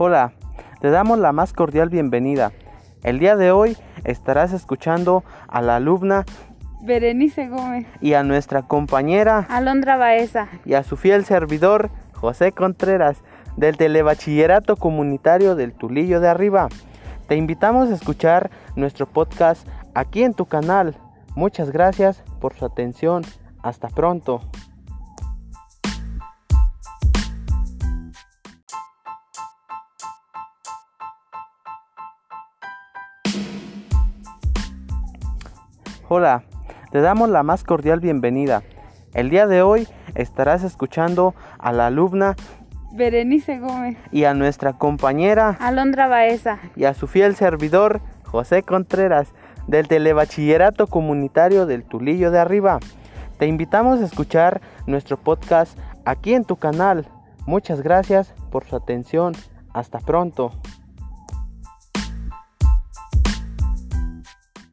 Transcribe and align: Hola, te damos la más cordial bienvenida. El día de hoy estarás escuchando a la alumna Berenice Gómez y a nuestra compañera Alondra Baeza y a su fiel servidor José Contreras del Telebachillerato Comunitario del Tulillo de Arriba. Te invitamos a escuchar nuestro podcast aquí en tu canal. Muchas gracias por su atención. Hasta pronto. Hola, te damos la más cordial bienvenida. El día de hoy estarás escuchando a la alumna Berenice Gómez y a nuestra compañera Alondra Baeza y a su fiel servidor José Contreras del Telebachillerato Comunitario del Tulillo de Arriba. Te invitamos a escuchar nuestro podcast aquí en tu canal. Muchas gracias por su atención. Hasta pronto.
Hola, 0.00 0.30
te 0.80 0.90
damos 0.90 1.18
la 1.18 1.32
más 1.32 1.52
cordial 1.52 1.88
bienvenida. 1.88 2.52
El 3.02 3.18
día 3.18 3.34
de 3.34 3.50
hoy 3.50 3.76
estarás 4.04 4.52
escuchando 4.52 5.24
a 5.48 5.60
la 5.60 5.74
alumna 5.74 6.24
Berenice 6.80 7.48
Gómez 7.48 7.88
y 8.00 8.14
a 8.14 8.22
nuestra 8.22 8.62
compañera 8.62 9.44
Alondra 9.48 9.96
Baeza 9.96 10.46
y 10.64 10.74
a 10.74 10.84
su 10.84 10.96
fiel 10.96 11.24
servidor 11.24 11.90
José 12.14 12.52
Contreras 12.52 13.24
del 13.56 13.76
Telebachillerato 13.76 14.76
Comunitario 14.76 15.56
del 15.56 15.72
Tulillo 15.72 16.20
de 16.20 16.28
Arriba. 16.28 16.68
Te 17.26 17.34
invitamos 17.34 17.90
a 17.90 17.94
escuchar 17.94 18.52
nuestro 18.76 19.06
podcast 19.06 19.66
aquí 19.96 20.22
en 20.22 20.32
tu 20.32 20.46
canal. 20.46 20.94
Muchas 21.34 21.72
gracias 21.72 22.22
por 22.40 22.54
su 22.54 22.64
atención. 22.64 23.24
Hasta 23.64 23.88
pronto. 23.88 24.42
Hola, 36.10 36.44
te 36.90 37.02
damos 37.02 37.28
la 37.28 37.42
más 37.42 37.64
cordial 37.64 38.00
bienvenida. 38.00 38.62
El 39.12 39.28
día 39.28 39.46
de 39.46 39.60
hoy 39.60 39.86
estarás 40.14 40.64
escuchando 40.64 41.34
a 41.58 41.70
la 41.70 41.88
alumna 41.88 42.34
Berenice 42.92 43.58
Gómez 43.58 43.98
y 44.10 44.24
a 44.24 44.32
nuestra 44.32 44.72
compañera 44.72 45.58
Alondra 45.60 46.08
Baeza 46.08 46.60
y 46.76 46.84
a 46.84 46.94
su 46.94 47.08
fiel 47.08 47.36
servidor 47.36 48.00
José 48.24 48.62
Contreras 48.62 49.34
del 49.66 49.86
Telebachillerato 49.86 50.86
Comunitario 50.86 51.66
del 51.66 51.84
Tulillo 51.84 52.30
de 52.30 52.38
Arriba. 52.38 52.78
Te 53.38 53.46
invitamos 53.46 54.00
a 54.00 54.06
escuchar 54.06 54.62
nuestro 54.86 55.18
podcast 55.18 55.78
aquí 56.06 56.32
en 56.32 56.44
tu 56.44 56.56
canal. 56.56 57.06
Muchas 57.44 57.82
gracias 57.82 58.32
por 58.50 58.64
su 58.64 58.76
atención. 58.76 59.34
Hasta 59.74 59.98
pronto. 59.98 60.52